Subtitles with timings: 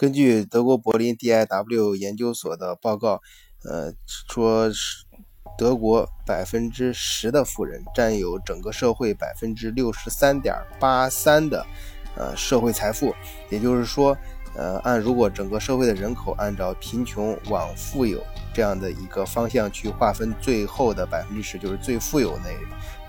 [0.00, 3.20] 根据德国柏林 DIW 研究所的报告，
[3.64, 3.92] 呃，
[4.30, 5.04] 说是
[5.58, 11.66] 德国百分之十的富人占有整个社会百分之六十三点八三的
[12.16, 13.14] 呃社会财富，
[13.50, 14.16] 也就是说。
[14.56, 18.20] 呃，按如果整个社会的人口按照贫穷往富有
[18.52, 22.50] 这样的一个方向去划分，最后的百分之十就是最富有那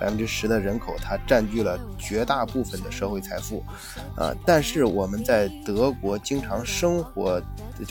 [0.00, 3.64] 百分之十的人口，它占据了绝大部分的社会财富。
[4.16, 7.40] 啊，但是我们在德国经常生活，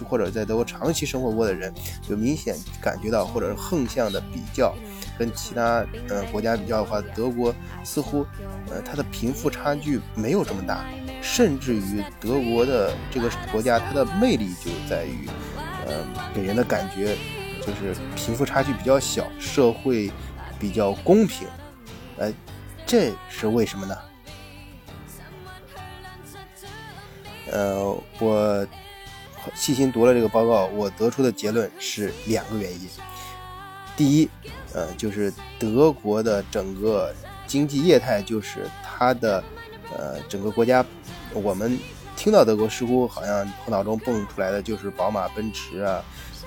[0.07, 4.73] 或者在德国长期生活过的人，就明显感觉到，或者是横向的比较，
[5.18, 8.25] 跟其他呃国家比较的话，德国似乎
[8.70, 10.86] 呃它的贫富差距没有这么大。
[11.23, 15.29] 甚至于德国的这个国家，它的魅力就在于，
[15.86, 17.15] 呃，给人的感觉
[17.61, 20.11] 就是贫富差距比较小，社会
[20.60, 21.47] 比较公平，
[22.18, 22.32] 呃，
[22.86, 23.97] 这是为什么呢？
[27.51, 28.68] 呃，我
[29.56, 32.89] 细心读了这个报告，我得出的结论是两个原因。
[33.95, 34.30] 第一，
[34.73, 37.14] 呃，就是德国的整个
[37.48, 39.44] 经济业态，就是它的。
[39.94, 40.86] 呃，整个国家，
[41.34, 41.78] 我们
[42.16, 46.02] 听到德国似乎好像头脑中蹦出来的就是宝马、奔驰啊，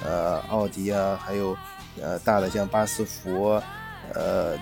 [0.04, 1.56] 呃，奥迪啊，还有
[2.00, 3.60] 呃大的像巴斯福，
[4.12, 4.56] 呃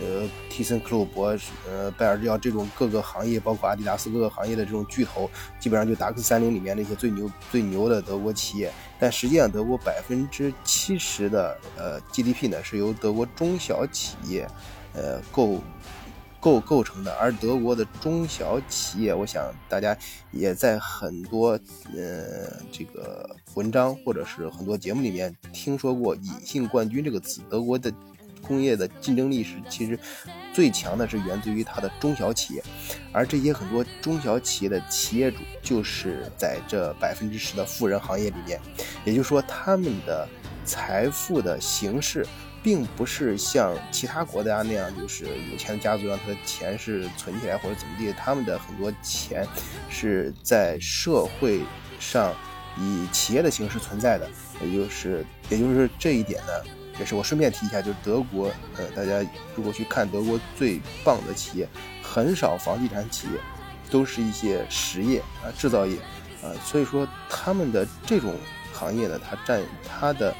[0.00, 1.36] 呃，提森克虏伯，
[1.68, 8.72] 呃，拜耳制药这种各个行业，包括阿迪达斯各个行业的这种巨头，基本上就达克三零里面那些最牛最牛的德国企业。
[8.98, 14.48] 但实际上，德国百分之七十的呃 GDP 呢，是由德国中小企业
[14.94, 15.60] 呃构。
[16.40, 19.96] 构构成的，而德国的中小企业，我想大家
[20.30, 21.58] 也在很多
[21.96, 27.40] 呃这个文章或者是很多节目里面听说过“隐性冠军”这个词。
[27.50, 27.92] 德国的
[28.40, 29.98] 工业的竞争力是其实
[30.54, 32.62] 最强的，是源自于它的中小企业，
[33.12, 38.60] 而这些很多中小企业的企业主就是在这百分之十的富人行业里面，
[39.04, 40.26] 也就是说他们的
[40.64, 42.24] 财富的形式。
[42.62, 49.46] 并不是像其他国家那样，就是有钱的家族让他的钱是存起来或者怎么地，他们的很多钱
[49.88, 51.60] 是在社会
[52.00, 52.34] 上
[52.76, 54.28] 以企业的形式存在的，
[54.60, 56.52] 也就是也就是这一点呢，
[56.98, 59.24] 也是我顺便提一下，就是德国，呃，大家
[59.54, 61.68] 如果去看德国最棒的企业，
[62.02, 63.40] 很少房地产企业，
[63.90, 65.96] 都是一些实业啊制造业
[66.42, 68.34] 啊，所以说他们的这种
[68.72, 70.34] 行业呢，它占它的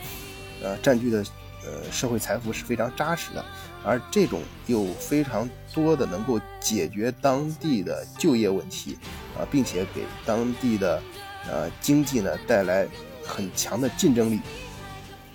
[0.63, 1.25] 呃占据的。
[1.65, 3.45] 呃，社会财富是非常扎实的，
[3.85, 8.97] 而这种又非常多的能够解决当地的就业问题
[9.37, 11.03] 啊，并且给当地的
[11.51, 12.87] 呃经济呢带来
[13.25, 14.41] 很强的竞争力，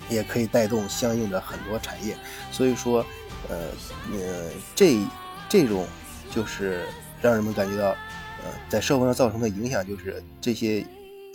[0.08, 2.16] 也可以带动相应的很多产业。
[2.50, 3.04] 所以说，
[3.50, 3.68] 呃
[4.10, 4.98] 呃，这
[5.48, 5.86] 这种
[6.30, 6.86] 就是
[7.20, 7.90] 让人们感觉到，
[8.42, 10.84] 呃，在社会上造成的影响就是这些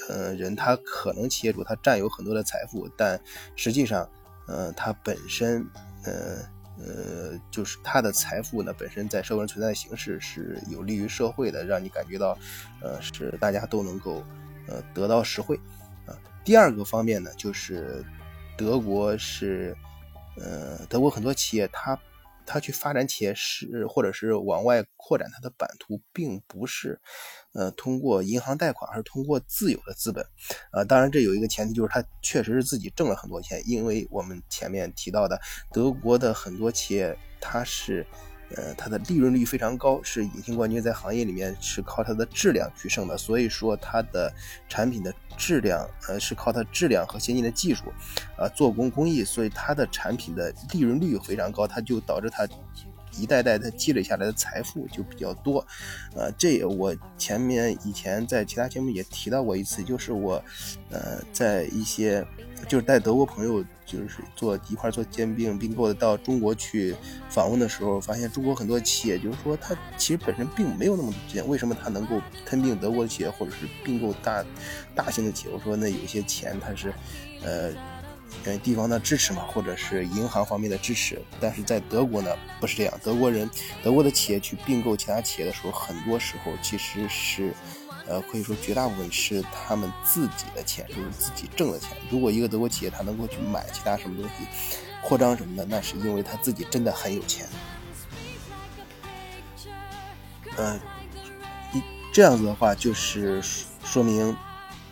[0.10, 3.22] 呃人他可能企业主他占有很多的财富，但
[3.56, 4.10] 实际上。
[4.50, 5.64] 呃，它本身，
[6.04, 6.38] 呃
[6.80, 12.38] 呃，就是它的财富呢，本身在社会上存在的形式是有利于社会的，让你感觉到，
[12.82, 14.24] 呃，是大家都能够，
[14.68, 15.56] 呃，得到实惠，
[16.06, 16.18] 啊。
[16.44, 18.04] 第二个方面呢，就是
[18.58, 19.76] 德国是，
[20.38, 21.98] 呃，德国很多企业它。
[22.50, 27.00] 他去发展企业是，或者是往外扩展他的版图，并不是，
[27.54, 30.26] 呃，通过银行贷款，而是通过自有的资本，
[30.74, 35.40] 呃，当然这有一个前提，就是他确实是自己挣了很多钱，因为我们前面提到的
[35.72, 38.06] 德国的很多企业，它是。
[38.56, 43.18] 呃，它的利润率非常高，是隐形冠军，在行业里面是靠它的质量取胜的。
[43.18, 44.34] 所以说，它的
[44.68, 47.86] 产品的质量，呃，是靠它质量和先进的技术，
[48.38, 52.48] 啊，做工工艺，所以它的产品的利润率非常高，它就导致它。
[53.18, 55.66] 一代代他积累下来的财富就比较多，
[56.16, 60.44] 呃，这我前面以前在其他节目也提到过一次，就是我，
[60.90, 62.26] 呃，在一些
[62.68, 66.96] 就是带德国朋友就是做一块做兼并并购的到中国去
[67.30, 74.46] 访问的时候，发现中国很多企业就是说它其实本身并没有那么多钱，为什么它能够吞并德国的企业或者是并购大
[74.96, 75.54] 大型的企业？
[75.54, 76.94] 我说那有些钱它是，
[77.44, 77.72] 呃。
[78.46, 82.94] 呃，地方的支持嘛，或者是银行方面的支持，但是在德国呢，不是这样。
[83.04, 83.50] 德国人、
[83.84, 87.54] 德国的企业去并购其他企业的时候，很多时候其实是，
[88.08, 91.90] 呃，可以说绝大部分是他们自己的钱，就是自己挣的钱。
[92.10, 94.48] 如果一个德国企业他能够去买其他什么东西，
[95.04, 97.46] 扩张什么的，那是因为他自己真的很有钱。
[100.56, 100.80] 呃，
[101.74, 101.84] 一
[102.14, 103.42] 这样子的话，就是
[103.84, 104.34] 说明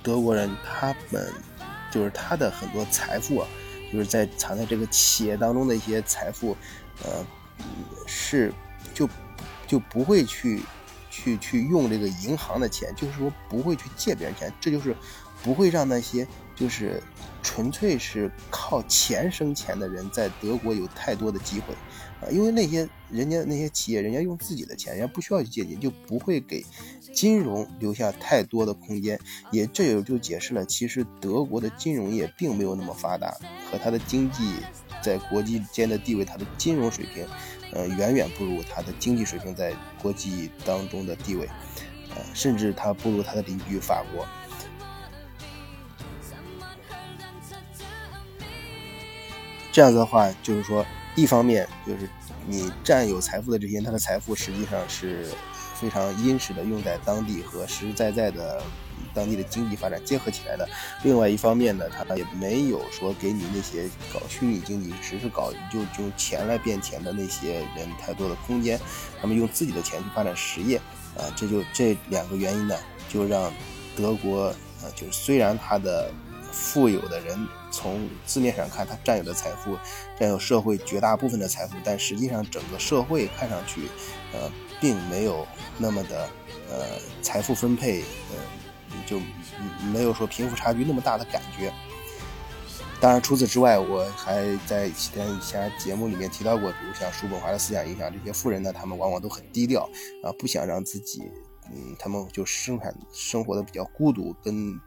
[0.04, 1.34] 德国人他们。
[1.92, 3.48] 就是他的很多财富啊，
[3.92, 6.56] 就是在藏在这个企业当中的一些财富，
[7.04, 7.26] 呃，
[8.06, 8.54] 是
[8.94, 9.10] 就
[9.66, 10.62] 就不会去
[11.10, 14.96] 去去用这个银行的钱，就是说不会去借别人钱，这就是
[15.44, 17.02] 不会让那些就是
[17.42, 21.74] 纯粹是靠钱生钱的人在德国有太多的机会。
[22.22, 26.66] 啊，因为那些人家那些企业，人家用自己的钱，人家不需要去借钱，就不会给
[27.14, 29.20] 金融留下太多的空间，
[29.52, 33.36] 也这也就解释了，其实德国的金融业并没有那么发达，
[33.72, 34.56] 和它的经济
[35.02, 37.26] 在国际间的地位，它的金融水平。
[37.74, 41.46] 呃，远远不如它的经济水平在国际当中的地位，
[42.16, 44.26] 呃，甚至它不如它的邻居法国。
[49.70, 50.86] 这样子的话，就是说，
[51.18, 52.10] 一方面就是
[52.48, 55.28] 你占有财富的这些人，他的财富实际上是
[55.76, 58.64] 非常殷实的，用在当地和实实在在的。
[59.14, 60.68] 当地的经济发展结合起来的。
[61.04, 68.80] 另外一方面呢，他也没有说给你那些搞虚拟经济，只是搞就用钱来变钱的那些人太多的空间。
[69.20, 70.78] 他们用自己的钱去发展实业，
[71.16, 72.76] 啊，这就这两个原因呢，
[73.10, 73.52] 就让
[73.96, 76.12] 德国啊，就是虽然他的
[76.52, 77.38] 富有的人
[77.72, 79.78] 从字面上看，他占有的财富
[80.20, 83.88] 占有社会绝大部分的财富，但实际上整个社会看上去，
[84.34, 85.48] 呃，并没有
[85.78, 86.30] 那么的
[86.70, 88.38] 呃财富分配，呃。
[89.06, 89.22] 就
[89.94, 91.72] 没有说贫富差距那么大的感觉。
[93.00, 99.88] 当然，除此之外，我还在其他一些节目里面提到过，比如像叔本华的思想影响，这些富人呢，他们往往都很低调
[100.24, 101.22] 啊，不想让自己，
[101.72, 104.78] 嗯，他们就生产生活的比较孤独，跟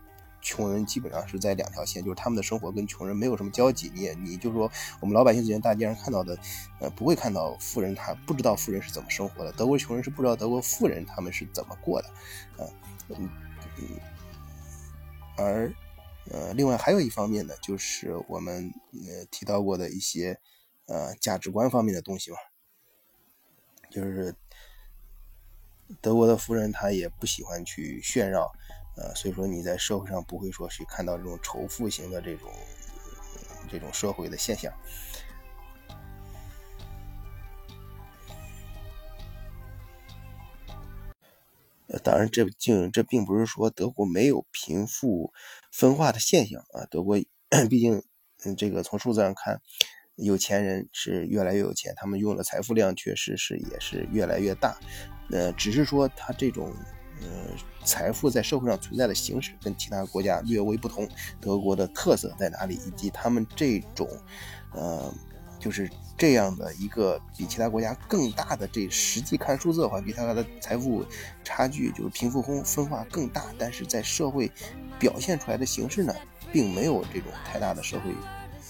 [0.40, 3.90] 穷人基本上是在两条线，就是他们的生活跟穷人没有什么交集。
[3.94, 4.70] 你也，你就说
[5.00, 6.38] 我们老百姓之间大街上看到的，
[6.80, 9.52] 呃，不会看到富人，他不知道富人是怎么生活的。
[9.52, 12.08] 德国穷人是不知道德国富人他们是怎么过的，
[12.64, 12.68] 啊，
[13.08, 13.28] 嗯。
[15.36, 15.72] 而，
[16.30, 20.38] 呃，另外还有一方面呢，就是我们呃提到过的一些
[20.84, 22.36] 呃价值观方面的东西嘛，
[23.90, 24.34] 就是
[26.02, 28.52] 德国的富人他也不喜欢去炫耀，
[29.00, 32.50] 呃，所以说你在社会上不会说去看到这种仇富型的这种
[33.70, 34.72] 这种社会的现象。
[42.04, 45.32] 当然，这竟这并不是说德国没有贫富
[45.72, 46.86] 分化的现象啊。
[46.88, 47.18] 德国
[47.68, 48.02] 毕竟，
[48.44, 49.60] 嗯，这个从数字上看，
[50.14, 54.78] 有钱人是越来越有钱，他们用的财富量确实是也是越来越大。
[55.32, 56.72] 呃，只是说他这种，
[57.22, 57.28] 呃，
[57.84, 61.08] 财富在社会上存在的形式跟其他国家略微不同。
[61.40, 62.74] 德国的特色在哪里？
[62.86, 64.08] 以及他们这种，
[64.72, 65.12] 呃。
[65.60, 71.04] 就是这样的一个比其他国家更大的这实际看数字的话，比他的财富
[71.44, 74.50] 差距就是贫富分分化更大，但是在社会
[74.98, 76.14] 表现出来的形式呢，
[76.50, 78.10] 并没有这种太大的社会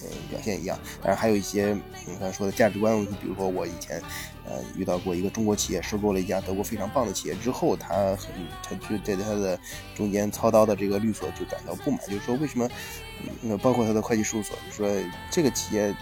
[0.02, 0.78] 呃表现一样。
[1.00, 1.72] 当然还有一些
[2.06, 4.00] 你刚才说的价值观问题，比如说我以前
[4.44, 8.28] 呃遇到过一个中国企业收购了一家德国非常棒的企业之后，他很
[8.62, 9.58] 他就在他的
[9.94, 12.68] 中间操刀的这个律所就感到不满，就是说为什么
[13.48, 14.90] 呃包括他的会计事务所，就说
[15.30, 15.94] 这个企业。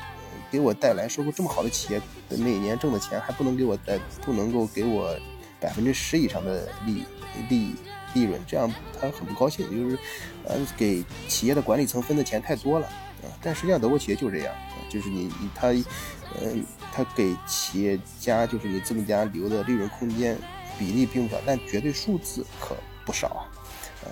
[0.51, 2.01] 给我带来收购这么好的企业，
[2.31, 5.15] 每年挣的钱还不能给我带，不能够给我
[5.61, 7.05] 百分之十以上的利
[7.51, 7.75] 利
[8.15, 9.99] 利润，这样他很不高兴，就是
[10.45, 12.89] 呃给企业的管理层分的钱太多了
[13.27, 13.33] 啊。
[13.43, 14.55] 但实际上德国企业就这样，
[14.89, 16.53] 就是你你他呃
[16.93, 20.37] 他给企业家就是你资本家留的利润空间
[20.79, 23.41] 比例并不小，但绝对数字可不少啊。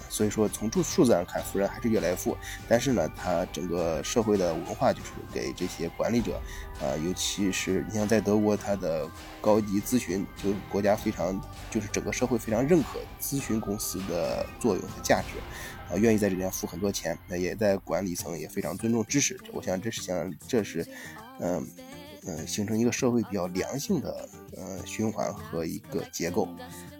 [0.08, 2.36] 所以说，从数数字上看，富人还是越来越富。
[2.68, 6.40] 但是呢，他整个社会的文化就是给这些管理者，
[6.80, 9.08] 啊，尤其是你像在德国，他的
[9.40, 11.40] 高级咨询，就是国家非常，
[11.70, 15.38] 就是整个社会非常认可咨询公司的作用和价值，
[15.92, 17.16] 啊，愿意在这边付很多钱。
[17.28, 19.38] 那也在管理层也非常尊重知识。
[19.52, 20.86] 我想这是想这是，
[21.40, 21.66] 嗯
[22.46, 26.48] 形成一个社会比较良性的呃循环和一个结构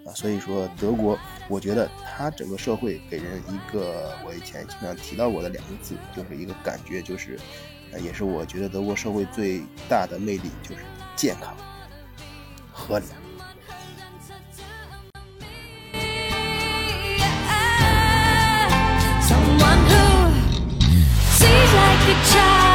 [0.04, 0.12] 啊。
[0.14, 1.18] 所以说，德国，
[1.49, 7.38] 我觉得它整个社会给人一个我以前经常提到过的两个字，就是一个感觉，就是、
[8.02, 10.83] 也是我觉得德国社会最大的魅力就是
[11.16, 11.56] 健康、
[12.73, 13.09] 和良。
[21.76, 22.65] Like a child.